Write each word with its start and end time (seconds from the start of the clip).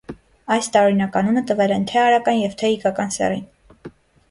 Այս 0.53 0.69
տարօրինակ 0.75 1.19
անունը 1.21 1.43
տվել 1.51 1.75
են 1.77 1.85
թե 1.93 2.01
արական 2.05 2.41
և 2.41 2.59
թե 2.63 2.73
իգական 2.79 3.17
սեռին։ 3.19 3.49